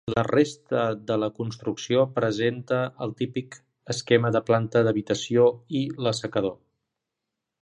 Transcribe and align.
La 0.11 0.21
resta 0.27 0.85
de 1.09 1.17
la 1.23 1.27
construcció 1.41 2.05
presenta 2.15 2.81
el 3.07 3.13
típic 3.21 3.61
esquema 3.95 4.35
de 4.37 4.45
planta 4.51 4.85
d'habitació 4.89 5.49
i 5.83 5.87
l'assecador. 6.07 6.59